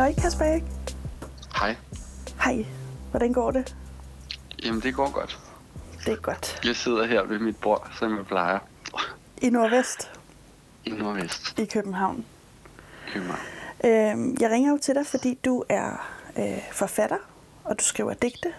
Halløj, 0.00 0.14
Kasper 0.22 0.44
Erik. 0.44 0.62
Hej. 1.56 1.76
Hej. 2.44 2.66
Hvordan 3.10 3.32
går 3.32 3.50
det? 3.50 3.76
Jamen, 4.64 4.80
det 4.82 4.94
går 4.94 5.10
godt. 5.10 5.38
Det 6.04 6.12
er 6.12 6.16
godt. 6.16 6.60
Jeg 6.64 6.76
sidder 6.76 7.06
her 7.06 7.22
ved 7.22 7.38
mit 7.38 7.56
bord, 7.56 7.90
som 7.98 8.16
jeg 8.16 8.26
plejer. 8.26 8.58
I 9.42 9.50
Nordvest 9.50 10.10
I 10.84 10.90
Nordvest. 10.90 11.58
i 11.58 11.64
København. 11.64 12.24
København. 13.12 13.40
Øhm, 13.84 14.36
jeg 14.40 14.50
ringer 14.50 14.70
jo 14.70 14.78
til 14.82 14.94
dig, 14.94 15.06
fordi 15.06 15.38
du 15.44 15.64
er 15.68 16.10
øh, 16.38 16.72
forfatter, 16.72 17.18
og 17.64 17.78
du 17.78 17.84
skriver 17.84 18.14
digte. 18.14 18.52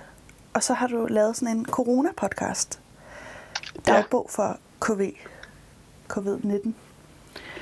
Og 0.53 0.63
så 0.63 0.73
har 0.73 0.87
du 0.87 1.05
lavet 1.09 1.35
sådan 1.35 1.57
en 1.57 1.65
corona-podcast. 1.65 2.79
Dagbog 3.85 4.29
for 4.29 4.57
KV. 4.79 5.11
COVID-19. 6.13 6.69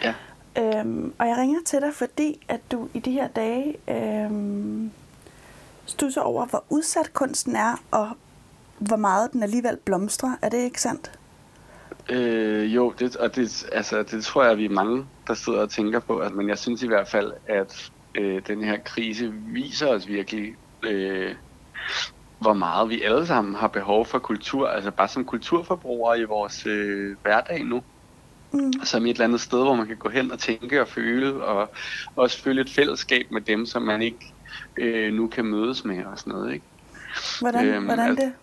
Ja. 0.03 0.13
Øhm, 0.59 1.13
og 1.19 1.27
jeg 1.27 1.37
ringer 1.37 1.59
til 1.65 1.81
dig, 1.81 1.93
fordi 1.93 2.45
at 2.47 2.59
du 2.71 2.89
i 2.93 2.99
de 2.99 3.11
her 3.11 3.27
dage 3.27 3.75
øhm, 3.87 4.91
stusser 5.85 6.21
over, 6.21 6.45
hvor 6.45 6.63
udsat 6.69 7.13
kunsten 7.13 7.55
er, 7.55 7.81
og 7.91 8.09
hvor 8.79 8.95
meget 8.95 9.33
den 9.33 9.43
alligevel 9.43 9.77
blomstrer. 9.77 10.35
Er 10.41 10.49
det 10.49 10.57
ikke 10.57 10.81
sandt? 10.81 11.19
Øh, 12.09 12.75
jo, 12.75 12.93
det, 12.99 13.15
og 13.15 13.35
det, 13.35 13.65
altså, 13.71 14.03
det 14.03 14.23
tror 14.23 14.43
jeg, 14.43 14.57
vi 14.57 14.65
er 14.65 14.69
mange, 14.69 15.05
der 15.27 15.33
sidder 15.33 15.61
og 15.61 15.69
tænker 15.69 15.99
på. 15.99 16.17
At, 16.17 16.33
men 16.33 16.49
jeg 16.49 16.57
synes 16.57 16.83
i 16.83 16.87
hvert 16.87 17.07
fald, 17.07 17.31
at 17.47 17.91
øh, 18.15 18.41
den 18.47 18.63
her 18.63 18.77
krise 18.77 19.33
viser 19.33 19.87
os 19.87 20.07
virkelig, 20.07 20.55
øh, 20.83 21.35
hvor 22.39 22.53
meget 22.53 22.89
vi 22.89 23.01
alle 23.01 23.27
sammen 23.27 23.55
har 23.55 23.67
behov 23.67 24.05
for 24.05 24.19
kultur. 24.19 24.67
Altså 24.67 24.91
bare 24.91 25.07
som 25.07 25.25
kulturforbrugere 25.25 26.19
i 26.19 26.23
vores 26.23 26.65
øh, 26.65 27.15
hverdag 27.23 27.65
nu. 27.65 27.83
Mm. 28.51 28.73
Som 28.83 29.05
et 29.05 29.09
eller 29.09 29.25
andet 29.25 29.41
sted, 29.41 29.59
hvor 29.59 29.75
man 29.75 29.87
kan 29.87 29.97
gå 29.97 30.09
hen 30.09 30.31
og 30.31 30.39
tænke 30.39 30.81
og 30.81 30.87
føle, 30.87 31.43
og 31.43 31.71
også 32.15 32.41
føle 32.43 32.61
et 32.61 32.69
fællesskab 32.69 33.31
med 33.31 33.41
dem, 33.41 33.65
som 33.65 33.81
man 33.81 34.01
ikke 34.01 34.33
øh, 34.77 35.13
nu 35.13 35.27
kan 35.27 35.45
mødes 35.45 35.85
med 35.85 36.05
og 36.05 36.19
sådan 36.19 36.33
noget. 36.33 36.53
Ikke? 36.53 36.65
Hvordan, 37.41 37.65
Øhm, 37.65 37.85
hvordan 37.85 38.09
altså- 38.09 38.25
det? 38.25 38.33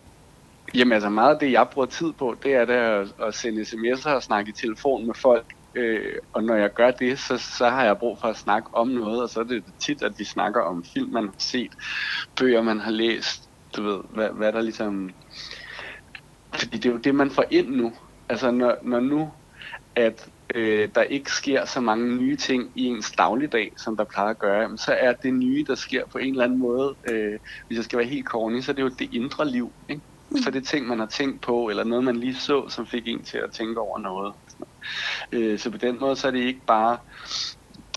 Jamen 0.75 0.93
altså 0.93 1.09
meget 1.09 1.35
af 1.35 1.39
det, 1.41 1.53
jeg 1.53 1.69
bruger 1.73 1.87
tid 1.87 2.13
på, 2.13 2.37
det 2.43 2.55
er 2.55 2.65
det 2.65 2.73
at, 2.75 3.09
at 3.23 3.35
sende 3.35 3.63
sms'er 3.63 4.11
og 4.11 4.23
snakke 4.23 4.49
i 4.49 4.53
telefon 4.53 5.07
med 5.07 5.15
folk. 5.15 5.47
Øh, 5.75 6.13
og 6.33 6.45
når 6.45 6.55
jeg 6.55 6.73
gør 6.75 6.91
det, 6.91 7.19
så, 7.19 7.39
så 7.39 7.69
har 7.69 7.85
jeg 7.85 7.99
brug 7.99 8.19
for 8.21 8.29
at 8.29 8.37
snakke 8.37 8.69
om 8.73 8.89
noget, 8.89 9.23
og 9.23 9.29
så 9.31 9.41
er 9.41 9.45
det 9.45 9.65
tit, 9.81 10.03
at 10.03 10.19
vi 10.19 10.25
snakker 10.25 10.61
om 10.63 10.85
film, 10.95 11.13
man 11.13 11.25
har 11.25 11.35
set, 11.39 11.73
bøger, 12.37 12.63
man 12.63 12.81
har 12.81 12.91
læst, 12.91 13.49
du 13.77 13.83
ved, 13.83 13.99
hvad, 14.11 14.29
hvad 14.29 14.53
der 14.53 14.61
ligesom... 14.61 15.11
Fordi 16.55 16.77
det 16.77 16.87
er 16.87 16.93
jo 16.93 16.99
det, 16.99 17.15
man 17.15 17.31
får 17.31 17.45
ind 17.51 17.69
nu. 17.69 17.93
Altså 18.29 18.51
når, 18.51 18.77
når 18.83 19.01
nu, 19.01 19.31
at 19.97 20.29
øh, 20.55 20.89
der 20.95 21.03
ikke 21.03 21.31
sker 21.31 21.65
så 21.65 21.81
mange 21.81 22.17
nye 22.17 22.37
ting 22.37 22.73
i 22.75 22.85
ens 22.85 23.13
dagligdag, 23.13 23.73
som 23.77 23.97
der 23.97 24.05
plejer 24.05 24.31
at 24.31 24.39
gøre, 24.39 24.61
jamen, 24.61 24.79
så 24.79 24.93
er 24.93 25.13
det 25.13 25.35
nye, 25.35 25.65
der 25.69 25.75
sker 25.75 26.07
på 26.13 26.19
en 26.19 26.31
eller 26.31 26.45
anden 26.45 26.59
måde, 26.59 26.97
øh, 27.11 27.39
hvis 27.67 27.77
jeg 27.77 27.85
skal 27.85 27.99
være 27.99 28.09
helt 28.09 28.27
corny, 28.27 28.61
så 28.61 28.73
er 28.73 28.75
det 28.75 28.83
jo 28.83 28.89
det 28.89 29.15
indre 29.15 29.51
liv, 29.51 29.75
ikke? 29.89 30.03
Så 30.45 30.51
det 30.51 30.61
er 30.61 30.65
ting, 30.65 30.87
man 30.87 30.99
har 30.99 31.07
tænkt 31.07 31.43
på, 31.43 31.69
eller 31.69 31.85
noget, 31.85 32.05
man 32.05 32.17
lige 32.17 32.35
så, 32.35 32.69
som 32.69 32.87
fik 32.87 33.09
en 33.09 33.25
til 33.25 33.39
at 33.39 33.53
tænke 33.53 33.81
over 33.81 33.99
noget. 33.99 34.35
Øh, 35.33 35.59
så 35.59 35.71
på 35.71 35.79
den 35.79 36.01
måde, 36.01 36.17
så 36.17 36.27
er 36.27 36.31
det 36.31 36.41
ikke 36.41 36.63
bare 36.67 36.99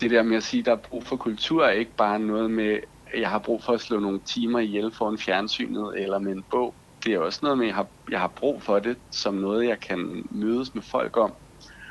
det 0.02 0.11
der 0.11 0.23
med 0.23 0.38
at 0.38 0.44
sige, 0.44 0.59
at 0.59 0.66
der 0.66 0.72
er 0.72 0.81
brug 0.89 1.05
for 1.05 1.17
kultur, 1.17 1.66
er 1.66 1.72
ikke 1.72 1.95
bare 1.97 2.20
noget 2.20 2.52
med, 2.52 2.80
at 3.14 3.22
jeg 3.22 3.30
har 3.30 3.39
brug 3.39 3.64
for 3.64 3.73
at 3.73 3.81
slå 3.81 4.00
nogle 4.00 4.20
timer 4.20 4.59
ihjel 4.59 4.92
foran 4.97 5.17
fjernsynet, 5.17 5.94
eller 6.02 6.20
med 6.20 6.31
en 6.31 6.44
bog. 6.52 6.75
Det 7.05 7.14
er 7.14 7.20
også 7.20 7.39
noget 7.44 7.58
med, 7.58 7.66
at 7.66 7.67
jeg 7.67 7.75
har, 7.75 7.88
jeg 8.11 8.20
har 8.20 8.33
brug 8.36 8.61
for 8.64 8.80
det, 8.80 8.97
som 9.11 9.33
noget, 9.33 9.67
jeg 9.67 9.80
kan 9.80 10.23
mødes 10.31 10.75
med 10.75 10.83
folk 10.92 11.17
om, 11.17 11.33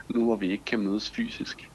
nu 0.08 0.24
hvor 0.24 0.36
vi 0.36 0.50
ikke 0.50 0.64
kan 0.64 0.78
mødes 0.78 1.10
fysisk. 1.10 1.70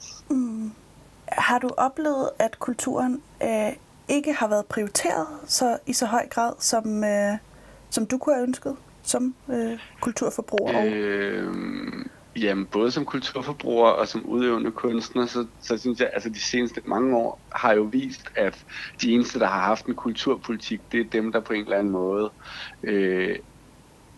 Har 1.27 1.59
du 1.59 1.69
oplevet, 1.77 2.29
at 2.39 2.59
kulturen 2.59 3.21
øh, 3.44 3.73
ikke 4.07 4.33
har 4.33 4.47
været 4.47 4.66
prioriteret 4.66 5.27
så 5.47 5.77
i 5.88 5.94
så 5.94 6.05
høj 6.05 6.27
grad, 6.29 6.53
som, 6.59 7.03
øh, 7.03 7.38
som 7.89 8.05
du 8.05 8.17
kunne 8.17 8.35
have 8.35 8.43
ønsket 8.43 8.75
som 9.03 9.35
øh, 9.49 9.79
kulturforbruger? 10.01 10.83
Øh, 10.85 11.55
jamen, 12.35 12.66
både 12.66 12.91
som 12.91 13.05
kulturforbruger 13.05 13.89
og 13.89 14.07
som 14.07 14.25
udøvende 14.25 14.72
kunstner, 14.72 15.25
så, 15.25 15.45
så 15.61 15.77
synes 15.77 15.99
jeg, 15.99 16.09
altså 16.13 16.29
de 16.29 16.41
seneste 16.41 16.81
mange 16.85 17.17
år 17.17 17.39
har 17.51 17.73
jo 17.73 17.81
vist, 17.81 18.31
at 18.35 18.66
de 19.01 19.11
eneste, 19.11 19.39
der 19.39 19.47
har 19.47 19.61
haft 19.61 19.85
en 19.85 19.95
kulturpolitik, 19.95 20.81
det 20.91 20.99
er 20.99 21.09
dem, 21.11 21.31
der 21.31 21.39
på 21.39 21.53
en 21.53 21.63
eller 21.63 21.77
anden 21.77 21.93
måde 21.93 22.31
øh, 22.83 23.35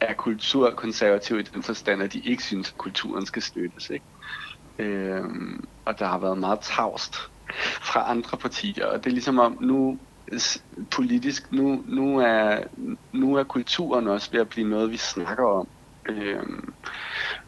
er 0.09 0.13
kulturkonservative 0.13 1.39
i 1.39 1.43
den 1.43 1.63
forstand, 1.63 2.03
at 2.03 2.13
de 2.13 2.19
ikke 2.19 2.43
synes, 2.43 2.69
at 2.69 2.77
kulturen 2.77 3.25
skal 3.25 3.41
støttes. 3.41 3.89
Ikke? 3.89 4.05
Øh, 4.79 5.23
og 5.85 5.99
der 5.99 6.05
har 6.05 6.19
været 6.19 6.37
meget 6.37 6.59
tavst 6.61 7.15
fra 7.81 8.11
andre 8.11 8.37
partier, 8.37 8.85
og 8.85 9.03
det 9.03 9.09
er 9.09 9.13
ligesom 9.13 9.39
om 9.39 9.57
nu 9.61 9.99
politisk, 10.91 11.51
nu, 11.51 11.83
nu, 11.87 12.19
er, 12.19 12.63
nu 13.13 13.35
er 13.35 13.43
kulturen 13.43 14.07
også 14.07 14.29
ved 14.31 14.39
at 14.39 14.49
blive 14.49 14.69
noget, 14.69 14.91
vi 14.91 14.97
snakker 14.97 15.45
om. 15.45 15.67
Øh, 16.09 16.43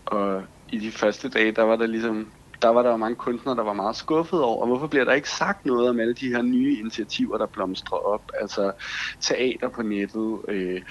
og 0.05 0.43
i 0.69 0.79
de 0.79 0.91
første 0.91 1.29
dage, 1.29 1.51
der 1.51 1.63
var 1.63 1.75
der 1.75 1.85
ligesom, 1.87 2.33
der 2.61 2.67
var 2.67 2.83
der 2.83 2.89
jo 2.89 2.97
mange 2.97 3.15
kunstnere, 3.15 3.55
der 3.55 3.63
var 3.63 3.73
meget 3.73 3.95
skuffet 3.95 4.41
over, 4.41 4.65
hvorfor 4.65 4.87
bliver 4.87 5.05
der 5.05 5.13
ikke 5.13 5.29
sagt 5.29 5.65
noget 5.65 5.89
om 5.89 5.99
alle 5.99 6.13
de 6.13 6.27
her 6.27 6.41
nye 6.41 6.79
initiativer, 6.79 7.37
der 7.37 7.45
blomstrer 7.45 7.97
op? 7.97 8.31
Altså 8.39 8.71
teater 9.21 9.69
på 9.69 9.81
nettet, 9.81 10.39
øh, 10.47 10.81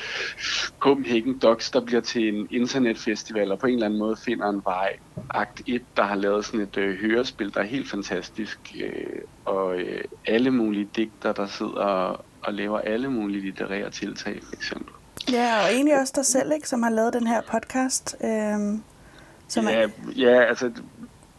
Copenhagen 0.79 1.39
Docs, 1.39 1.71
der 1.71 1.81
bliver 1.81 2.01
til 2.01 2.37
en 2.37 2.49
internetfestival, 2.51 3.53
og 3.53 3.59
på 3.59 3.67
en 3.67 3.75
eller 3.75 3.87
anden 3.87 3.99
måde 3.99 4.17
finder 4.17 4.49
en 4.49 4.63
vej. 4.65 4.97
Akt 5.31 5.63
1, 5.67 5.83
der 5.97 6.03
har 6.03 6.15
lavet 6.15 6.45
sådan 6.45 6.61
et 6.61 6.77
øh, 6.77 6.99
hørespil, 6.99 7.55
der 7.55 7.61
er 7.61 7.67
helt 7.67 7.91
fantastisk, 7.91 8.75
øh, 8.85 9.21
og 9.45 9.77
øh, 9.77 10.05
alle 10.27 10.51
mulige 10.51 10.89
digter, 10.97 11.33
der 11.33 11.47
sidder 11.47 11.73
og, 11.73 12.25
og 12.43 12.55
laver 12.55 12.79
alle 12.79 13.11
mulige 13.11 13.41
litterære 13.41 13.91
tiltag, 13.91 14.41
for 14.43 14.53
eksempel. 14.55 14.93
Ja, 15.33 15.63
og 15.63 15.73
egentlig 15.73 16.01
også 16.01 16.13
dig 16.17 16.27
selv, 16.27 16.53
ikke, 16.53 16.69
som 16.69 16.83
har 16.83 16.91
lavet 16.91 17.13
den 17.13 17.27
her 17.27 17.41
podcast. 17.41 18.17
Øh, 18.25 18.79
som 19.49 19.67
er, 19.67 19.71
Ja, 19.71 19.89
ja, 20.17 20.45
altså 20.45 20.71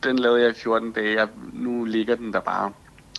den 0.04 0.20
lavede 0.20 0.42
jeg 0.42 0.50
i 0.50 0.54
14 0.54 0.92
dage. 0.92 1.20
Jeg, 1.20 1.28
nu 1.54 1.84
ligger 1.84 2.16
den 2.16 2.34
der 2.34 2.40
bare. 2.40 2.72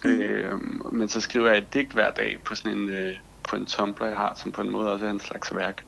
Mm. 0.05 0.11
Øh, 0.11 0.53
men 0.93 1.09
så 1.09 1.21
skriver 1.21 1.49
jeg 1.49 1.59
et 1.59 1.75
digt 1.75 1.93
hver 1.93 2.11
dag 2.11 2.39
på 2.45 2.55
sådan 2.55 2.79
en, 2.79 2.89
øh, 2.89 3.17
på 3.49 3.57
en 3.57 3.67
Tumblr, 3.67 4.05
jeg 4.05 4.17
har, 4.17 4.33
som 4.37 4.53
på 4.53 4.61
en 4.61 4.71
måde 4.71 4.93
også 4.93 5.07
er 5.07 5.11
en 5.11 5.21
slags 5.21 5.55
værk. 5.55 5.85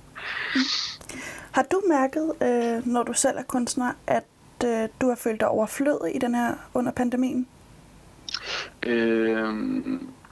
har 1.53 1.63
du 1.63 1.83
mærket, 1.89 2.33
øh, 2.43 2.87
når 2.87 3.03
du 3.03 3.13
selv 3.13 3.39
er 3.39 3.43
kunstner, 3.43 3.93
at 4.07 4.25
øh, 4.65 4.89
du 5.01 5.09
har 5.09 5.17
følt 5.17 5.41
dig 5.41 5.49
overflødig 5.49 6.17
i 6.17 6.19
den 6.19 6.35
her 6.35 6.55
under 6.75 6.93
pandemien? 6.93 7.47
Øh, 8.83 9.55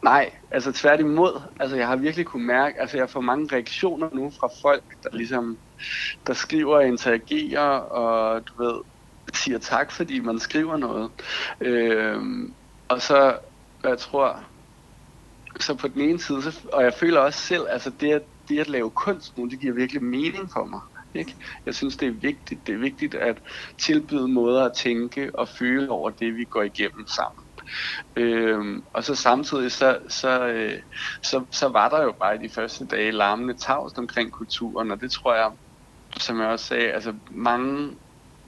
nej, 0.03 0.31
altså 0.51 0.73
tværtimod. 0.73 1.43
Altså 1.61 1.77
jeg 1.77 1.87
har 1.87 1.97
virkelig 1.97 2.27
kunne 2.27 2.47
mærke, 2.47 2.81
altså 2.81 2.97
jeg 2.97 3.11
får 3.11 3.21
mange 3.21 3.57
reaktioner 3.57 4.09
nu 4.13 4.33
fra 4.41 4.49
folk, 4.63 4.85
der 5.03 5.17
ligesom, 5.17 5.59
der 6.27 6.33
skriver 6.33 6.77
og 6.77 6.87
interagerer, 6.87 7.69
og 7.79 8.43
du 8.49 8.65
ved, 8.65 8.81
siger 9.39 9.59
tak, 9.59 9.93
fordi 9.93 10.21
man 10.21 10.39
skriver 10.39 10.77
noget. 10.77 11.11
Øh, 11.61 12.23
og 12.89 13.03
så, 13.03 13.39
jeg 13.85 13.99
tror, 13.99 14.41
så 15.61 15.75
på 15.75 15.89
den 15.89 16.01
ene 16.01 16.19
side, 16.21 16.43
så, 16.43 16.61
og 16.73 16.83
jeg 16.85 16.95
føler 16.95 17.21
også 17.21 17.41
selv, 17.41 17.63
altså 17.69 17.91
det 18.01 18.13
at, 18.13 18.23
det 18.49 18.59
at 18.59 18.69
lave 18.69 18.91
kunst 18.91 19.39
nu, 19.39 19.47
det 19.47 19.61
giver 19.61 19.75
virkelig 19.75 20.03
mening 20.03 20.51
for 20.53 20.65
mig. 20.65 20.81
Ikke? 21.15 21.37
Jeg 21.67 21.75
synes, 21.75 21.97
det 21.97 22.09
er 22.09 22.13
vigtigt. 22.13 22.67
Det 22.67 22.75
er 22.75 22.79
vigtigt 22.79 23.15
at 23.15 23.37
tilbyde 23.79 24.29
måder 24.29 24.65
at 24.65 24.73
tænke 24.73 25.31
og 25.35 25.49
føle 25.49 25.91
over 25.91 26.11
det, 26.11 26.37
vi 26.37 26.45
går 26.45 26.63
igennem 26.63 27.07
sammen. 27.07 27.45
Øhm, 28.17 28.85
og 28.93 29.05
så 29.05 29.15
samtidig, 29.15 29.73
så, 29.73 29.99
så, 30.09 30.47
øh, 30.47 30.81
så, 31.23 31.45
så 31.51 31.69
var 31.69 31.89
der 31.89 32.03
jo 32.03 32.13
bare 32.13 32.35
i 32.35 32.49
de 32.49 32.55
første 32.55 32.87
dage 32.87 33.11
larmende 33.11 33.55
tavs 33.55 33.93
omkring 33.93 34.33
kulturen, 34.33 34.91
og 34.91 35.01
det 35.01 35.11
tror 35.11 35.35
jeg, 35.35 35.51
som 36.17 36.41
jeg 36.41 36.49
også 36.49 36.65
sagde, 36.65 36.93
altså 36.93 37.15
mange, 37.31 37.91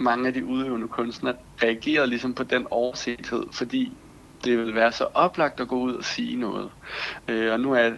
mange 0.00 0.26
af 0.26 0.34
de 0.34 0.44
udøvende 0.44 0.88
kunstnere 0.88 1.34
reagerede 1.62 2.06
ligesom 2.06 2.34
på 2.34 2.42
den 2.42 2.66
oversethed, 2.70 3.44
fordi 3.52 3.92
det 4.44 4.58
vil 4.58 4.74
være 4.74 4.92
så 4.92 5.06
oplagt 5.14 5.60
at 5.60 5.68
gå 5.68 5.78
ud 5.78 5.94
og 5.94 6.04
sige 6.04 6.36
noget. 6.36 6.70
Øh, 7.28 7.52
og 7.52 7.60
nu 7.60 7.72
er, 7.72 7.90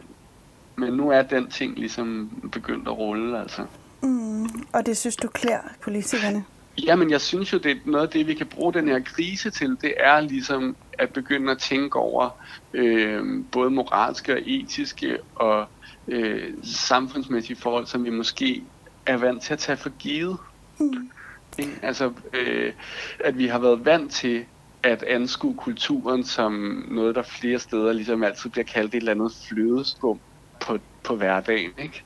men 0.77 0.93
nu 0.93 1.11
er 1.11 1.23
den 1.23 1.51
ting 1.51 1.79
ligesom 1.79 2.31
begyndt 2.53 2.89
at 2.89 2.99
rulle, 2.99 3.41
altså. 3.41 3.67
Mm, 4.03 4.45
og 4.73 4.87
det 4.87 4.97
synes 4.97 5.17
du 5.17 5.29
klæder 5.29 5.61
politikerne? 5.83 6.45
Jamen, 6.87 7.11
jeg 7.11 7.21
synes 7.21 7.53
jo, 7.53 7.59
det 7.59 7.71
er 7.71 7.77
noget 7.85 8.07
af 8.07 8.13
det, 8.13 8.27
vi 8.27 8.35
kan 8.35 8.47
bruge 8.47 8.73
den 8.73 8.89
her 8.89 9.01
krise 9.01 9.51
til, 9.51 9.77
det 9.81 9.95
er 9.97 10.21
ligesom 10.21 10.77
at 10.99 11.13
begynde 11.13 11.53
at 11.53 11.59
tænke 11.59 11.99
over 11.99 12.31
øh, 12.73 13.45
både 13.53 13.71
moralske 13.71 14.33
og 14.33 14.41
etiske 14.45 15.19
og 15.35 15.67
øh, 16.09 16.55
samfundsmæssige 16.63 17.57
forhold, 17.57 17.87
som 17.87 18.05
vi 18.05 18.11
måske 18.11 18.63
er 19.07 19.17
vant 19.17 19.43
til 19.43 19.53
at 19.53 19.59
tage 19.59 19.77
for 19.77 19.91
givet. 19.91 20.37
Mm. 20.79 21.11
Ikke? 21.59 21.79
Altså, 21.83 22.13
øh, 22.33 22.73
at 23.21 23.39
vi 23.39 23.47
har 23.47 23.59
været 23.59 23.85
vant 23.85 24.13
til 24.13 24.45
at 24.83 25.03
anskue 25.03 25.55
kulturen 25.55 26.25
som 26.25 26.53
noget, 26.91 27.15
der 27.15 27.23
flere 27.23 27.59
steder 27.59 27.93
ligesom 27.93 28.23
altid 28.23 28.51
bliver 28.51 28.65
kaldt 28.65 28.95
et 28.95 28.99
eller 28.99 29.13
andet 29.13 29.33
flødeskum 29.49 30.21
på, 30.61 30.79
på 31.03 31.17
hverdagen. 31.17 31.71
Ikke? 31.79 32.05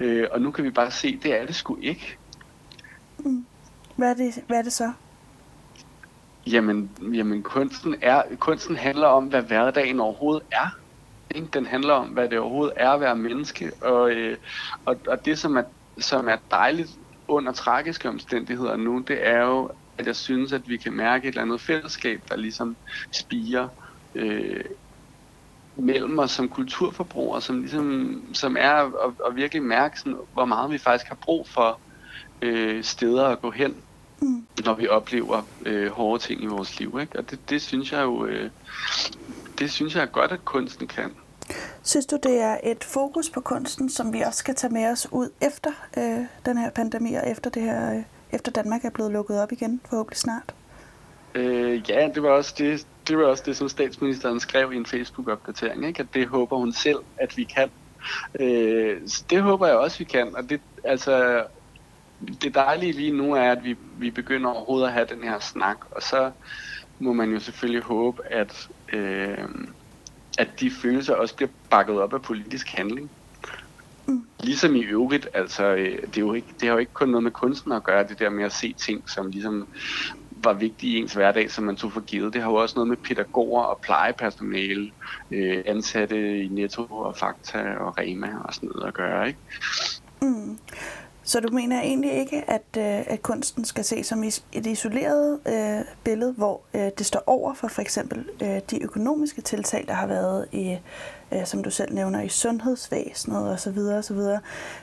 Øh, 0.00 0.28
og 0.30 0.40
nu 0.40 0.50
kan 0.50 0.64
vi 0.64 0.70
bare 0.70 0.90
se, 0.90 1.16
det 1.22 1.40
er 1.40 1.46
det 1.46 1.54
sgu 1.54 1.78
ikke. 1.82 2.18
Hvad 3.96 4.10
er 4.10 4.14
det, 4.14 4.44
hvad 4.46 4.58
er 4.58 4.62
det 4.62 4.72
så? 4.72 4.92
Jamen, 6.46 6.90
jamen 7.14 7.42
kunsten, 7.42 7.94
er, 8.02 8.22
kunsten 8.38 8.76
handler 8.76 9.06
om, 9.06 9.24
hvad 9.24 9.42
hverdagen 9.42 10.00
overhovedet 10.00 10.42
er. 10.52 10.78
Ikke? 11.34 11.48
Den 11.52 11.66
handler 11.66 11.94
om, 11.94 12.08
hvad 12.08 12.28
det 12.28 12.38
overhovedet 12.38 12.74
er 12.76 12.90
at 12.90 13.00
være 13.00 13.16
menneske, 13.16 13.72
og, 13.82 14.10
øh, 14.10 14.36
og, 14.84 14.96
og 15.08 15.24
det, 15.24 15.38
som 15.38 15.56
er, 15.56 15.62
som 15.98 16.28
er 16.28 16.36
dejligt 16.50 16.98
under 17.28 17.52
tragiske 17.52 18.08
omstændigheder 18.08 18.76
nu, 18.76 19.04
det 19.08 19.28
er 19.28 19.40
jo, 19.40 19.70
at 19.98 20.06
jeg 20.06 20.16
synes, 20.16 20.52
at 20.52 20.68
vi 20.68 20.76
kan 20.76 20.92
mærke 20.92 21.28
et 21.28 21.32
eller 21.32 21.42
andet 21.42 21.60
fællesskab, 21.60 22.22
der 22.28 22.36
ligesom 22.36 22.76
spiger 23.12 23.68
øh, 24.14 24.64
mellem 25.76 26.18
os 26.18 26.30
som 26.30 26.48
kulturforbrugere, 26.48 27.42
som, 27.42 27.60
ligesom, 27.60 28.22
som 28.32 28.56
er 28.60 28.72
at, 28.72 29.12
at 29.26 29.36
virkelig 29.36 29.62
mærke, 29.62 29.98
sådan, 29.98 30.18
hvor 30.32 30.44
meget 30.44 30.70
vi 30.70 30.78
faktisk 30.78 31.08
har 31.08 31.18
brug 31.22 31.48
for 31.48 31.80
øh, 32.42 32.84
steder 32.84 33.26
at 33.26 33.40
gå 33.40 33.50
hen, 33.50 33.76
mm. 34.22 34.46
når 34.64 34.74
vi 34.74 34.88
oplever 34.88 35.42
øh, 35.66 35.90
hårde 35.90 36.22
ting 36.22 36.42
i 36.42 36.46
vores 36.46 36.78
liv. 36.78 36.98
Ikke? 37.00 37.18
Og 37.18 37.30
det, 37.30 37.50
det 37.50 37.62
synes 37.62 37.92
jeg 37.92 38.02
jo, 38.02 38.26
øh, 38.26 38.50
det 39.58 39.70
synes 39.70 39.94
jeg 39.94 40.02
er 40.02 40.06
godt, 40.06 40.32
at 40.32 40.44
kunsten 40.44 40.86
kan. 40.86 41.10
Synes 41.86 42.06
du, 42.06 42.18
det 42.22 42.40
er 42.40 42.56
et 42.62 42.84
fokus 42.84 43.30
på 43.30 43.40
kunsten, 43.40 43.90
som 43.90 44.12
vi 44.12 44.20
også 44.20 44.38
skal 44.38 44.54
tage 44.54 44.72
med 44.72 44.86
os 44.86 45.08
ud 45.12 45.30
efter 45.40 45.70
øh, 45.98 46.24
den 46.46 46.58
her 46.58 46.70
pandemi, 46.70 47.14
og 47.14 47.30
efter, 47.30 47.50
det 47.50 47.62
her, 47.62 47.96
øh, 47.96 48.02
efter 48.32 48.52
Danmark 48.52 48.84
er 48.84 48.90
blevet 48.90 49.12
lukket 49.12 49.42
op 49.42 49.52
igen, 49.52 49.80
forhåbentlig 49.88 50.18
snart? 50.18 50.54
Øh, 51.34 51.90
ja, 51.90 52.08
det 52.14 52.22
var, 52.22 52.28
også 52.28 52.54
det, 52.58 52.86
det 53.08 53.18
var 53.18 53.24
også 53.24 53.42
det, 53.46 53.56
som 53.56 53.68
statsministeren 53.68 54.40
skrev 54.40 54.72
i 54.72 54.76
en 54.76 54.86
Facebook-opdatering, 54.86 55.86
ikke? 55.86 56.00
at 56.00 56.06
det 56.14 56.26
håber 56.26 56.56
hun 56.56 56.72
selv, 56.72 56.98
at 57.16 57.36
vi 57.36 57.44
kan. 57.44 57.70
Øh, 58.40 59.00
det 59.30 59.42
håber 59.42 59.66
jeg 59.66 59.76
også, 59.76 59.98
vi 59.98 60.04
kan. 60.04 60.36
Og 60.36 60.50
det, 60.50 60.60
altså, 60.84 61.44
det 62.42 62.54
dejlige 62.54 62.92
lige 62.92 63.16
nu 63.16 63.34
er, 63.34 63.50
at 63.50 63.64
vi, 63.64 63.76
vi 63.98 64.10
begynder 64.10 64.50
overhovedet 64.50 64.86
at 64.86 64.92
have 64.92 65.06
den 65.06 65.22
her 65.22 65.38
snak, 65.38 65.76
og 65.90 66.02
så 66.02 66.30
må 66.98 67.12
man 67.12 67.30
jo 67.30 67.40
selvfølgelig 67.40 67.82
håbe, 67.82 68.22
at, 68.26 68.68
øh, 68.92 69.38
at 70.38 70.60
de 70.60 70.70
følelser 70.70 71.14
også 71.14 71.36
bliver 71.36 71.50
bakket 71.70 72.00
op 72.00 72.14
af 72.14 72.22
politisk 72.22 72.68
handling. 72.68 73.10
Mm. 74.06 74.26
Ligesom 74.40 74.76
i 74.76 74.82
øvrigt, 74.82 75.28
altså, 75.34 75.64
øh, 75.64 76.02
det, 76.02 76.16
er 76.16 76.20
jo 76.20 76.32
ikke, 76.32 76.48
det 76.60 76.68
har 76.68 76.72
jo 76.72 76.78
ikke 76.78 76.92
kun 76.92 77.08
noget 77.08 77.22
med 77.22 77.30
kunsten 77.30 77.72
at 77.72 77.84
gøre, 77.84 78.08
det 78.08 78.18
der 78.18 78.30
med 78.30 78.44
at 78.44 78.52
se 78.52 78.72
ting, 78.72 79.10
som 79.10 79.30
ligesom 79.30 79.68
var 80.30 80.52
vigtige 80.52 80.96
i 80.96 81.00
ens 81.00 81.14
hverdag, 81.14 81.50
som 81.50 81.64
man 81.64 81.76
tog 81.76 81.92
for 81.92 82.00
givet. 82.00 82.32
Det 82.32 82.42
har 82.42 82.50
jo 82.50 82.56
også 82.56 82.74
noget 82.74 82.88
med 82.88 82.96
pædagoger 82.96 83.62
og 83.62 83.80
plejepersonale, 83.82 84.90
øh, 85.30 85.62
ansatte 85.66 86.38
i 86.44 86.48
Netto 86.48 86.82
og 86.82 87.16
Fakta 87.16 87.74
og 87.80 87.98
Rema 87.98 88.28
og 88.44 88.54
sådan 88.54 88.70
noget 88.74 88.88
at 88.88 88.94
gøre, 88.94 89.26
ikke? 89.26 89.38
Mm. 90.22 90.58
Så 91.26 91.40
du 91.40 91.48
mener 91.48 91.82
egentlig 91.82 92.12
ikke, 92.12 92.50
at, 92.50 92.62
øh, 92.76 93.14
at 93.14 93.22
kunsten 93.22 93.64
skal 93.64 93.84
ses 93.84 94.06
som 94.06 94.24
et 94.24 94.66
isoleret 94.66 95.40
øh, 95.48 95.84
billede, 96.04 96.32
hvor 96.32 96.60
øh, 96.74 96.90
det 96.98 97.06
står 97.06 97.22
over 97.26 97.54
for 97.54 97.68
for 97.68 97.82
eksempel 97.82 98.24
øh, 98.42 98.60
de 98.70 98.82
økonomiske 98.82 99.40
tiltag, 99.40 99.84
der 99.88 99.94
har 99.94 100.06
været 100.06 100.46
i, 100.52 100.76
øh, 101.32 101.46
som 101.46 101.62
du 101.62 101.70
selv 101.70 101.94
nævner, 101.94 102.22
i 102.22 102.28
sundhedsvæsenet 102.28 103.52
osv. 103.52 103.78
osv. 103.78 104.20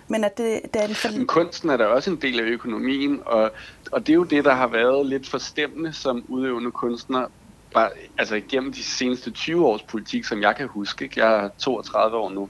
Men 0.08 0.24
at 0.24 0.38
det, 0.38 0.62
det 0.74 0.82
er 0.82 0.88
en 0.88 0.96
for... 0.96 1.26
Kunsten 1.28 1.70
er 1.70 1.78
da 1.78 1.86
også 1.86 2.12
en 2.12 2.22
del 2.22 2.40
af 2.40 2.44
økonomien, 2.44 3.20
og, 3.26 3.52
og 3.92 4.08
det 4.08 4.10
er 4.10 4.16
jo 4.16 4.24
det, 4.24 4.46
der 4.46 4.54
har 4.54 4.68
været 4.68 5.06
lidt 5.06 5.30
forstemmende 5.30 5.94
som 5.94 6.26
udøvende 6.28 6.72
kunstner, 6.72 7.26
bare, 7.74 7.90
altså 8.18 8.42
gennem 8.50 8.74
de 8.74 8.84
seneste 8.84 9.32
20 9.32 9.66
års 9.66 9.84
politik, 9.84 10.26
som 10.26 10.42
jeg 10.42 10.56
kan 10.56 10.68
huske, 10.68 11.04
ikke? 11.04 11.26
jeg 11.26 11.46
er 11.46 11.50
32 11.58 12.18
år 12.18 12.30
nu, 12.30 12.50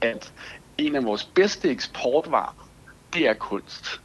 at 0.00 0.32
en 0.78 0.94
af 0.94 1.04
vores 1.04 1.24
bedste 1.24 1.70
eksportvarer, 1.70 2.65
det 3.16 3.28
er 3.28 3.34
kunst. 3.34 4.00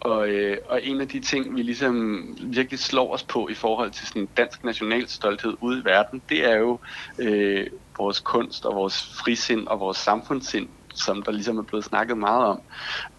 Og, 0.00 0.28
øh, 0.28 0.58
og 0.68 0.84
en 0.84 1.00
af 1.00 1.08
de 1.08 1.20
ting, 1.20 1.56
vi 1.56 1.62
ligesom 1.62 2.24
virkelig 2.40 2.78
slår 2.78 3.14
os 3.14 3.22
på 3.22 3.48
i 3.48 3.54
forhold 3.54 3.90
til 3.90 4.06
sådan 4.06 4.28
dansk 4.36 4.64
nationalstolthed 4.64 5.56
ude 5.60 5.80
i 5.80 5.84
verden, 5.84 6.22
det 6.28 6.44
er 6.44 6.56
jo 6.56 6.80
øh, 7.18 7.66
vores 7.98 8.20
kunst 8.20 8.64
og 8.66 8.74
vores 8.74 9.04
frisind 9.24 9.66
og 9.66 9.80
vores 9.80 9.96
samfundssind, 9.96 10.68
som 10.94 11.22
der 11.22 11.32
ligesom 11.32 11.58
er 11.58 11.62
blevet 11.62 11.84
snakket 11.84 12.18
meget 12.18 12.44
om. 12.44 12.60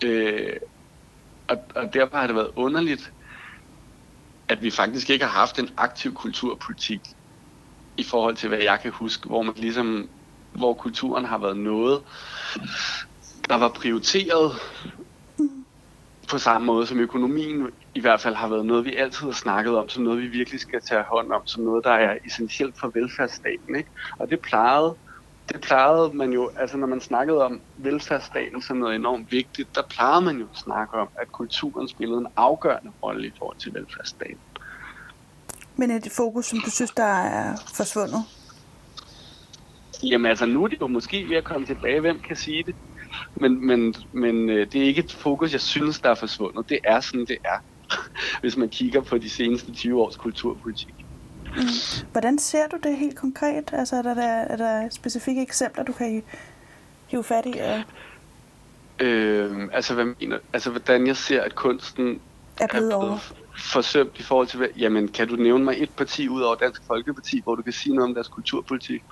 Øh, 0.03 0.55
og, 1.47 1.57
og 1.75 1.93
derfor 1.93 2.17
har 2.17 2.27
det 2.27 2.35
været 2.35 2.51
underligt, 2.55 3.11
at 4.49 4.61
vi 4.61 4.71
faktisk 4.71 5.09
ikke 5.09 5.25
har 5.25 5.39
haft 5.39 5.59
en 5.59 5.69
aktiv 5.77 6.13
kulturpolitik 6.13 7.01
i 7.97 8.03
forhold 8.03 8.35
til, 8.35 8.49
hvad 8.49 8.59
jeg 8.59 8.79
kan 8.81 8.91
huske, 8.91 9.27
hvor 9.27 9.41
man 9.41 9.53
ligesom, 9.57 10.09
hvor 10.51 10.73
kulturen 10.73 11.25
har 11.25 11.37
været 11.37 11.57
noget, 11.57 12.01
der 13.49 13.55
var 13.55 13.69
prioriteret 13.69 14.51
på 16.33 16.39
samme 16.39 16.65
måde 16.65 16.87
som 16.87 16.99
økonomien 16.99 17.67
i 17.95 17.99
hvert 17.99 18.21
fald 18.21 18.35
har 18.35 18.47
været 18.47 18.65
noget, 18.65 18.85
vi 18.85 18.95
altid 18.95 19.25
har 19.25 19.33
snakket 19.33 19.77
om, 19.77 19.89
som 19.89 20.03
noget, 20.03 20.21
vi 20.21 20.27
virkelig 20.27 20.59
skal 20.59 20.81
tage 20.81 21.03
hånd 21.03 21.31
om, 21.31 21.47
som 21.47 21.63
noget, 21.63 21.83
der 21.83 21.91
er 21.91 22.17
essentielt 22.25 22.79
for 22.79 22.91
velfærdsstaten. 22.93 23.75
Ikke? 23.75 23.89
Og 24.19 24.29
det 24.29 24.39
plejede, 24.39 24.95
det 25.49 25.61
plejede 25.61 26.11
man 26.13 26.33
jo, 26.33 26.51
altså 26.57 26.77
når 26.77 26.87
man 26.87 27.01
snakkede 27.01 27.45
om 27.45 27.61
velfærdsstaten 27.77 28.61
som 28.61 28.77
noget 28.77 28.95
enormt 28.95 29.31
vigtigt, 29.31 29.75
der 29.75 29.81
plejede 29.89 30.21
man 30.25 30.37
jo 30.37 30.47
at 30.51 30.57
snakke 30.57 30.93
om, 30.97 31.07
at 31.21 31.31
kulturen 31.31 31.87
spillede 31.87 32.19
en 32.19 32.27
afgørende 32.35 32.91
rolle 33.03 33.27
i 33.27 33.31
forhold 33.37 33.57
til 33.57 33.73
velfærdsstaten. 33.73 34.37
Men 35.75 35.91
er 35.91 35.99
det 35.99 36.11
fokus, 36.11 36.45
som 36.45 36.59
du 36.65 36.71
synes, 36.71 36.91
der 36.91 37.13
er 37.13 37.55
forsvundet? 37.75 38.23
Jamen 40.03 40.25
altså, 40.25 40.45
nu 40.45 40.63
er 40.63 40.67
det 40.67 40.81
jo 40.81 40.87
måske 40.87 41.29
ved 41.29 41.37
at 41.37 41.43
komme 41.43 41.67
tilbage. 41.67 41.99
Hvem 41.99 42.19
kan 42.19 42.35
sige 42.35 42.63
det? 42.63 42.75
Men, 43.35 43.67
men, 43.67 43.95
men 44.11 44.49
øh, 44.49 44.67
det 44.71 44.81
er 44.81 44.85
ikke 44.85 45.03
et 45.03 45.11
fokus, 45.11 45.51
jeg 45.51 45.61
synes, 45.61 45.99
der 45.99 46.09
er 46.09 46.15
forsvundet. 46.15 46.69
Det 46.69 46.79
er 46.83 46.99
sådan, 46.99 47.25
det 47.25 47.37
er, 47.45 47.57
hvis 48.41 48.57
man 48.57 48.69
kigger 48.69 49.01
på 49.01 49.17
de 49.17 49.29
seneste 49.29 49.71
20 49.73 50.01
års 50.01 50.15
kulturpolitik. 50.15 50.93
Mm. 51.55 51.61
Hvordan 52.11 52.39
ser 52.39 52.67
du 52.67 52.77
det 52.83 52.97
helt 52.97 53.15
konkret? 53.15 53.69
Altså, 53.73 53.95
er 53.95 54.01
der, 54.01 54.23
er 54.23 54.55
der 54.55 54.89
specifikke 54.89 55.41
eksempler, 55.41 55.83
du 55.83 55.93
kan 55.93 56.23
hive 57.07 57.23
fat 57.23 57.45
i? 57.45 57.53
Ja. 57.55 57.83
Øh, 58.99 59.67
altså, 59.73 59.93
hvad 59.93 60.05
mener 60.05 60.37
Altså, 60.53 60.69
hvordan 60.69 61.07
jeg 61.07 61.17
ser, 61.17 61.41
at 61.41 61.55
kunsten 61.55 62.21
er 62.59 62.67
blevet, 62.67 62.67
er 62.67 62.67
blevet 62.67 62.93
over. 62.93 63.17
forsømt 63.57 64.19
i 64.19 64.23
forhold 64.23 64.47
til... 64.47 64.57
Hvad, 64.57 64.67
jamen, 64.77 65.07
kan 65.07 65.27
du 65.27 65.35
nævne 65.35 65.63
mig 65.65 65.75
et 65.77 65.89
parti 65.89 66.29
ud 66.29 66.41
over 66.41 66.55
Dansk 66.55 66.81
Folkeparti, 66.87 67.41
hvor 67.43 67.55
du 67.55 67.61
kan 67.61 67.73
sige 67.73 67.95
noget 67.95 68.09
om 68.09 68.13
deres 68.13 68.27
kulturpolitik? 68.27 69.03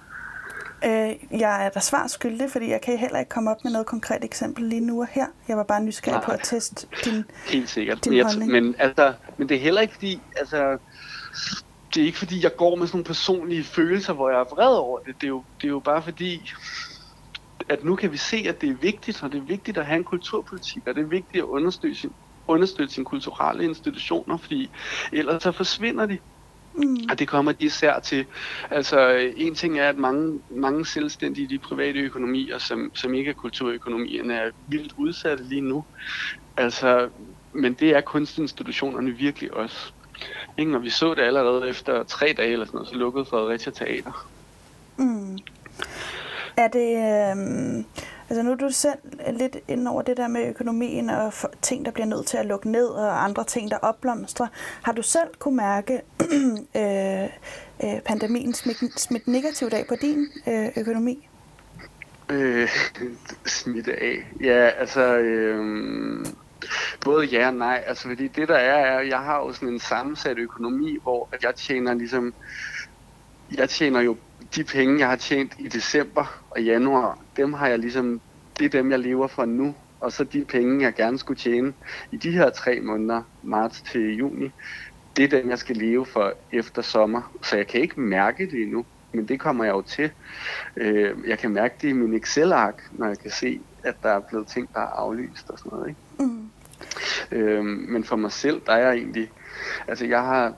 Øh, 0.86 1.40
jeg 1.40 1.66
er 1.66 1.70
da 1.70 1.80
svar 1.80 2.08
skyldig, 2.08 2.52
fordi 2.52 2.70
jeg 2.70 2.82
kan 2.82 2.98
heller 2.98 3.20
ikke 3.20 3.30
komme 3.30 3.52
op 3.52 3.64
med 3.64 3.72
noget 3.72 3.88
konkret 3.88 4.24
eksempel 4.24 4.64
lige 4.64 4.82
nu 4.82 5.02
og 5.02 5.08
her. 5.08 5.26
Jeg 5.48 5.58
var 5.58 5.64
bare 5.64 5.84
nysgerrig 5.84 6.18
Nej. 6.18 6.26
på 6.26 6.32
at 6.32 6.40
teste 6.44 6.88
din 7.06 7.24
Helt 7.48 7.70
sikkert. 7.70 8.06
Din 8.06 8.14
men, 8.14 8.18
jeg, 8.20 8.48
men, 8.48 8.76
altså, 8.80 9.14
men 9.38 9.50
det 9.50 9.58
er 9.58 9.62
heller 9.62 9.82
ikke 9.82 9.94
fordi, 9.94 10.20
altså, 10.36 10.78
det 11.94 12.02
er 12.02 12.06
ikke 12.06 12.18
fordi, 12.18 12.44
jeg 12.44 12.56
går 12.58 12.76
med 12.76 12.88
sådan 12.88 12.98
nogle 12.98 13.06
personlige 13.06 13.64
følelser, 13.64 14.14
hvor 14.14 14.30
jeg 14.30 14.40
er 14.40 14.56
vred 14.56 14.76
over 14.76 15.00
det. 15.00 15.16
Det 15.22 15.24
er 15.24 15.30
jo, 15.30 15.44
det 15.62 15.68
er 15.68 15.72
jo 15.72 15.80
bare 15.80 16.04
fordi, 16.04 16.52
at 17.70 17.84
nu 17.84 17.96
kan 17.96 18.12
vi 18.12 18.18
se, 18.18 18.46
at 18.48 18.62
det 18.62 18.70
er 18.70 18.76
vigtigt, 18.82 19.24
og 19.24 19.32
det 19.32 19.38
er 19.38 19.46
vigtigt 19.46 19.78
at 19.78 19.86
have 19.86 19.98
en 19.98 20.04
kulturpolitik, 20.04 20.88
og 20.88 20.96
det 20.96 21.02
er 21.02 21.08
vigtigt 21.08 21.44
at 21.44 21.48
understøtte 21.48 21.96
sin, 21.96 22.12
understøtte 22.48 22.94
sine 22.94 23.06
kulturelle 23.06 23.64
institutioner, 23.64 24.38
fordi 24.38 24.72
ellers 25.12 25.44
så 25.44 25.52
forsvinder 25.52 26.06
de. 26.06 26.18
Mm. 26.74 26.98
Og 27.10 27.20
det 27.20 27.28
kommer 27.28 27.52
de 27.52 27.66
især 27.66 28.00
til. 28.00 28.26
Altså, 28.70 29.32
en 29.38 29.56
ting 29.56 29.80
er, 29.80 29.90
at 29.90 29.98
mange, 29.98 30.40
mange 30.50 30.86
selvstændige 30.86 31.48
de 31.48 31.60
private 31.60 32.00
økonomier, 32.00 32.58
som, 32.58 32.92
som 32.94 33.14
ikke 33.14 33.30
er 33.30 33.34
kulturøkonomierne, 33.34 34.34
er 34.34 34.52
vildt 34.68 34.94
udsatte 34.98 35.44
lige 35.44 35.62
nu. 35.62 35.84
Altså, 36.58 37.10
men 37.54 37.74
det 37.74 37.96
er 37.96 38.02
kunstinstitutionerne 38.02 39.12
virkelig 39.12 39.54
også. 39.54 39.92
Ikke? 40.58 40.76
Og 40.76 40.84
vi 40.84 40.90
så 40.90 41.14
det 41.14 41.22
allerede 41.22 41.70
efter 41.70 42.04
tre 42.04 42.34
dage 42.38 42.52
eller 42.52 42.66
sådan 42.66 42.78
noget, 42.78 42.90
så 42.90 42.96
lukkede 42.96 43.26
Fredericia 43.26 43.72
Teater. 43.72 44.28
Mm. 44.98 45.38
Er 46.58 46.68
det... 46.68 46.96
Øh 46.98 47.84
Altså 48.32 48.44
nu 48.44 48.52
er 48.52 48.56
du 48.56 48.70
selv 48.70 48.98
øh, 49.28 49.36
lidt 49.36 49.58
ind 49.68 49.88
over 49.88 50.02
det 50.02 50.18
der 50.18 50.28
med 50.28 50.50
økonomien 50.50 51.10
og 51.10 51.34
ting, 51.62 51.86
der 51.86 51.92
bliver 51.92 52.06
nødt 52.06 52.28
til 52.28 52.38
at 52.38 52.46
lukke 52.46 52.72
ned, 52.72 52.86
og 52.86 53.24
andre 53.24 53.44
ting, 53.44 53.72
der 53.72 53.78
opblomstrer. 53.78 54.48
Har 54.84 54.92
du 54.92 55.02
selv 55.02 55.28
kunne 55.40 55.56
mærke 55.56 56.02
øh, 56.82 57.24
øh, 57.84 58.02
pandemien 58.06 58.54
smidt, 58.54 59.00
smidt 59.00 59.28
negativt 59.28 59.74
af 59.74 59.86
på 59.90 59.96
din 60.02 60.28
øh, 60.48 60.70
økonomi? 60.78 61.28
Øh, 62.30 62.70
smidt 63.46 63.88
af? 63.88 64.28
Ja, 64.42 64.70
altså... 64.80 65.18
Øh, 65.18 66.26
både 67.06 67.26
ja 67.26 67.48
og 67.48 67.54
nej. 67.54 67.84
Altså 67.88 68.08
fordi 68.08 68.28
det 68.28 68.48
der 68.48 68.56
er, 68.56 68.86
er, 68.86 69.00
at 69.00 69.08
jeg 69.08 69.20
har 69.20 69.38
jo 69.38 69.54
sådan 69.54 69.70
en 69.70 69.80
sammensat 69.80 70.38
økonomi, 70.38 70.98
hvor 71.04 71.30
jeg 71.44 71.56
tjener 71.56 71.94
ligesom... 71.94 72.34
Jeg 73.58 73.70
tjener 73.70 74.02
jo 74.02 74.18
de 74.56 74.64
penge, 74.64 75.00
jeg 75.00 75.10
har 75.10 75.16
tjent 75.16 75.54
i 75.60 75.68
december 75.68 76.44
og 76.50 76.64
januar, 76.64 77.20
dem 77.38 77.54
har 77.54 77.68
jeg 77.68 77.80
ligesom, 77.80 78.22
det 78.60 78.66
er 78.66 78.70
dem, 78.70 78.92
jeg 78.92 79.00
lever 79.00 79.28
for 79.28 79.46
nu. 79.46 79.76
Og 80.00 80.12
så 80.12 80.24
de 80.24 80.46
penge, 80.46 80.84
jeg 80.84 80.94
gerne 80.94 81.18
skulle 81.18 81.40
tjene 81.40 81.74
i 82.12 82.18
de 82.18 82.32
her 82.32 82.50
tre 82.50 82.80
måneder, 82.80 83.22
marts 83.44 83.82
til 83.82 84.16
juni, 84.16 84.52
det 85.18 85.24
er 85.24 85.40
dem, 85.40 85.50
jeg 85.50 85.58
skal 85.58 85.76
leve 85.78 86.06
for 86.06 86.34
efter 86.52 86.82
sommer. 86.82 87.32
Så 87.42 87.58
jeg 87.58 87.68
kan 87.68 87.82
ikke 87.82 88.02
mærke 88.02 88.46
det 88.46 88.62
endnu, 88.62 88.86
men 89.14 89.28
det 89.28 89.40
kommer 89.40 89.64
jeg 89.64 89.72
jo 89.72 89.82
til. 89.82 90.12
Øh, 90.78 91.18
jeg 91.28 91.40
kan 91.40 91.52
mærke 91.52 91.76
det 91.82 91.88
i 91.90 91.94
min 91.94 92.14
Excel-ark, 92.14 92.84
når 92.92 93.08
jeg 93.08 93.20
kan 93.20 93.32
se, 93.32 93.62
at 93.84 93.96
der 94.04 94.10
er 94.10 94.20
blevet 94.20 94.48
ting, 94.48 94.74
der 94.74 94.80
er 94.80 94.86
aflyst 94.86 95.50
og 95.50 95.60
sådan 95.60 95.72
noget. 95.78 95.90
Ikke? 95.90 96.00
Mm. 96.20 96.50
Øh, 97.32 97.66
men 97.66 98.04
for 98.04 98.16
mig 98.16 98.32
selv, 98.32 98.62
der 98.66 98.74
er 98.74 98.88
jeg 98.88 98.94
egentlig... 98.94 99.32
Altså, 99.88 100.06
jeg 100.06 100.22
har 100.22 100.54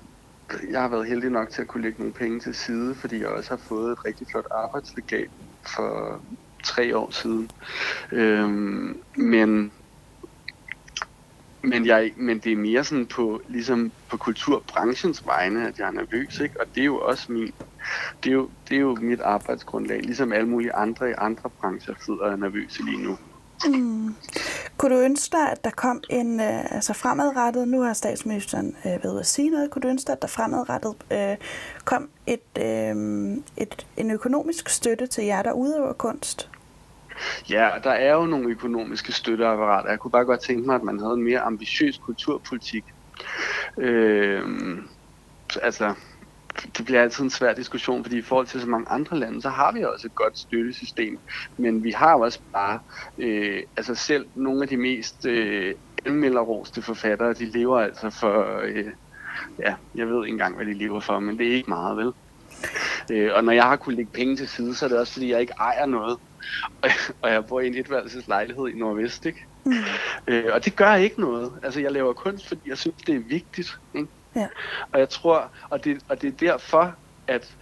jeg 0.71 0.81
har 0.81 0.87
været 0.87 1.07
heldig 1.07 1.29
nok 1.29 1.49
til 1.49 1.61
at 1.61 1.67
kunne 1.67 1.83
lægge 1.83 1.99
nogle 1.99 2.13
penge 2.13 2.39
til 2.39 2.55
side, 2.55 2.95
fordi 2.95 3.19
jeg 3.19 3.27
også 3.27 3.49
har 3.49 3.57
fået 3.57 3.91
et 3.91 4.05
rigtig 4.05 4.27
flot 4.31 4.47
arbejdslegat 4.51 5.29
for 5.75 6.21
tre 6.63 6.97
år 6.97 7.11
siden. 7.11 7.49
Øhm, 8.11 9.01
men 9.15 9.71
men, 11.63 11.85
jeg, 11.85 12.11
men 12.15 12.39
det 12.39 12.51
er 12.51 12.57
mere 12.57 12.83
sådan 12.83 13.07
på, 13.07 13.41
ligesom 13.47 13.91
på 14.09 14.17
kulturbranchens 14.17 15.25
vegne, 15.25 15.67
at 15.67 15.79
jeg 15.79 15.87
er 15.87 15.91
nervøs, 15.91 16.39
ikke? 16.39 16.61
Og 16.61 16.67
det 16.75 16.81
er 16.81 16.85
jo 16.85 16.99
også 16.99 17.31
min, 17.31 17.51
det 18.23 18.29
er 18.29 18.33
jo, 18.33 18.49
det 18.69 18.75
er 18.75 18.81
jo 18.81 18.95
mit 18.95 19.19
arbejdsgrundlag, 19.19 20.01
ligesom 20.01 20.33
alle 20.33 20.47
mulige 20.47 20.73
andre 20.73 21.09
i 21.09 21.13
andre 21.17 21.49
brancher 21.49 21.93
sidder 22.05 22.19
og 22.19 22.31
er 22.31 22.35
nervøse 22.35 22.83
lige 22.85 23.03
nu. 23.03 23.17
Mm. 23.65 24.15
Kunne 24.77 24.95
du 24.95 25.01
ønske 25.01 25.31
dig, 25.31 25.51
at 25.51 25.63
der 25.63 25.69
kom 25.69 26.03
en, 26.09 26.39
øh, 26.39 26.75
altså 26.75 26.93
fremadrettet, 26.93 27.67
nu 27.67 27.81
har 27.81 27.93
statsministeren 27.93 28.75
øh, 28.85 28.91
været 28.91 29.11
ude 29.11 29.19
at 29.19 29.25
sige 29.25 29.49
noget, 29.49 29.71
kunne 29.71 29.81
du 29.81 29.87
ønske 29.87 30.07
dig, 30.07 30.13
at 30.13 30.21
der 30.21 30.27
fremadrettet 30.27 30.95
øh, 31.11 31.37
kom 31.85 32.09
et, 32.27 32.57
øh, 32.57 32.95
et, 33.57 33.87
en 33.97 34.11
økonomisk 34.11 34.69
støtte 34.69 35.07
til 35.07 35.23
jer, 35.23 35.41
der 35.41 35.51
udøver 35.51 35.93
kunst? 35.93 36.49
Ja, 37.49 37.69
der 37.83 37.91
er 37.91 38.13
jo 38.13 38.25
nogle 38.25 38.49
økonomiske 38.49 39.11
støtteapparater. 39.11 39.89
Jeg 39.89 39.99
kunne 39.99 40.11
bare 40.11 40.25
godt 40.25 40.39
tænke 40.39 40.65
mig, 40.65 40.75
at 40.75 40.83
man 40.83 40.99
havde 40.99 41.13
en 41.13 41.23
mere 41.23 41.39
ambitiøs 41.39 41.97
kulturpolitik. 41.97 42.83
Øh, 43.77 44.41
altså, 45.61 45.93
det 46.77 46.85
bliver 46.85 47.01
altid 47.01 47.23
en 47.23 47.29
svær 47.29 47.53
diskussion, 47.53 48.03
fordi 48.03 48.17
i 48.17 48.21
forhold 48.21 48.47
til 48.47 48.61
så 48.61 48.67
mange 48.67 48.89
andre 48.89 49.19
lande, 49.19 49.41
så 49.41 49.49
har 49.49 49.71
vi 49.71 49.83
også 49.83 50.07
et 50.07 50.15
godt 50.15 50.39
støttesystem. 50.39 51.19
Men 51.57 51.83
vi 51.83 51.91
har 51.91 52.15
også 52.15 52.39
bare, 52.53 52.79
øh, 53.17 53.63
altså 53.77 53.95
selv 53.95 54.25
nogle 54.35 54.61
af 54.61 54.67
de 54.67 54.77
mest 54.77 55.25
øh, 55.25 55.75
anmelderroste 56.05 56.81
forfattere, 56.81 57.33
de 57.33 57.45
lever 57.45 57.79
altså 57.79 58.09
for, 58.09 58.61
øh, 58.63 58.85
ja, 59.59 59.75
jeg 59.95 60.07
ved 60.07 60.25
ikke 60.25 60.33
engang, 60.33 60.55
hvad 60.55 60.65
de 60.65 60.73
lever 60.73 60.99
for, 60.99 61.19
men 61.19 61.37
det 61.37 61.47
er 61.47 61.55
ikke 61.55 61.69
meget, 61.69 61.97
vel? 61.97 62.11
Øh, 63.11 63.31
og 63.35 63.43
når 63.43 63.51
jeg 63.51 63.63
har 63.63 63.75
kunnet 63.75 63.97
lægge 63.97 64.11
penge 64.11 64.35
til 64.35 64.47
side, 64.47 64.75
så 64.75 64.85
er 64.85 64.89
det 64.89 64.97
også, 64.97 65.13
fordi 65.13 65.31
jeg 65.31 65.41
ikke 65.41 65.53
ejer 65.59 65.85
noget. 65.85 66.17
Og, 66.81 66.89
og 67.21 67.31
jeg 67.31 67.45
bor 67.45 67.59
i 67.59 67.67
en 67.67 67.75
etværelses 67.75 68.27
lejlighed 68.27 68.67
i 68.67 68.77
Nordvest, 68.77 69.25
ikke? 69.25 69.45
Mm. 69.65 69.73
Øh, 70.27 70.45
og 70.53 70.65
det 70.65 70.75
gør 70.75 70.95
ikke 70.95 71.21
noget. 71.21 71.51
Altså, 71.63 71.79
jeg 71.81 71.91
laver 71.91 72.13
kunst, 72.13 72.47
fordi 72.47 72.61
jeg 72.65 72.77
synes, 72.77 72.95
det 73.07 73.15
er 73.15 73.19
vigtigt. 73.19 73.79
Ikke? 73.95 74.07
Ja. 74.35 74.47
Og 74.91 74.99
jeg 74.99 75.09
tror, 75.09 75.51
og 75.69 75.83
det, 75.83 76.01
og 76.09 76.21
det 76.21 76.27
er 76.27 76.47
derfor, 76.47 76.95
at, 77.27 77.55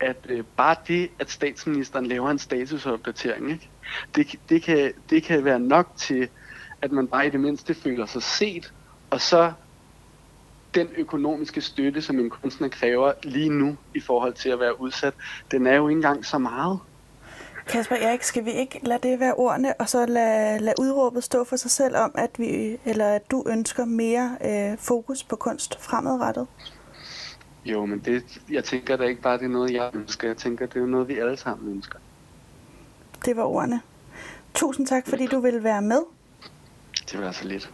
at 0.00 0.16
øh, 0.28 0.44
bare 0.56 0.76
det, 0.88 1.10
at 1.18 1.30
statsministeren 1.30 2.06
laver 2.06 2.30
en 2.30 2.38
statusopdatering, 2.38 3.50
ikke? 3.50 3.70
Det, 4.14 4.34
det, 4.48 4.62
kan, 4.62 4.92
det 5.10 5.22
kan 5.22 5.44
være 5.44 5.60
nok 5.60 5.92
til, 5.96 6.28
at 6.82 6.92
man 6.92 7.08
bare 7.08 7.26
i 7.26 7.30
det 7.30 7.40
mindste 7.40 7.74
føler 7.74 8.06
sig 8.06 8.22
set, 8.22 8.72
og 9.10 9.20
så 9.20 9.52
den 10.74 10.88
økonomiske 10.96 11.60
støtte, 11.60 12.02
som 12.02 12.18
en 12.18 12.30
kunstner 12.30 12.68
kræver 12.68 13.12
lige 13.22 13.50
nu 13.50 13.76
i 13.94 14.00
forhold 14.00 14.34
til 14.34 14.48
at 14.48 14.60
være 14.60 14.80
udsat, 14.80 15.14
den 15.50 15.66
er 15.66 15.74
jo 15.74 15.88
ikke 15.88 15.98
engang 15.98 16.26
så 16.26 16.38
meget. 16.38 16.80
Kasper 17.66 17.96
Erik, 17.96 18.22
skal 18.22 18.44
vi 18.44 18.50
ikke 18.50 18.80
lade 18.82 19.08
det 19.08 19.20
være 19.20 19.34
ordene, 19.34 19.74
og 19.74 19.88
så 19.88 20.06
lade, 20.06 20.58
lade 20.58 20.74
udråbet 20.80 21.24
stå 21.24 21.44
for 21.44 21.56
sig 21.56 21.70
selv 21.70 21.96
om, 21.96 22.14
at 22.14 22.30
vi 22.38 22.78
eller 22.84 23.08
at 23.08 23.30
du 23.30 23.44
ønsker 23.48 23.84
mere 23.84 24.38
øh, 24.44 24.78
fokus 24.78 25.24
på 25.24 25.36
kunst 25.36 25.80
fremadrettet? 25.80 26.46
Jo, 27.64 27.86
men 27.86 27.98
det, 27.98 28.40
jeg 28.50 28.64
tænker 28.64 28.96
da 28.96 29.04
ikke 29.04 29.22
bare, 29.22 29.38
det 29.38 29.44
er 29.44 29.48
noget, 29.48 29.72
jeg 29.72 29.90
ønsker. 29.94 30.28
Jeg 30.28 30.36
tænker, 30.36 30.66
det 30.66 30.82
er 30.82 30.86
noget, 30.86 31.08
vi 31.08 31.18
alle 31.18 31.36
sammen 31.36 31.72
ønsker. 31.72 31.98
Det 33.24 33.36
var 33.36 33.42
ordene. 33.42 33.80
Tusind 34.54 34.86
tak, 34.86 35.08
fordi 35.08 35.26
du 35.26 35.40
ville 35.40 35.64
være 35.64 35.82
med. 35.82 36.02
Det 37.12 37.20
var 37.20 37.32
så 37.32 37.44
lidt. 37.44 37.70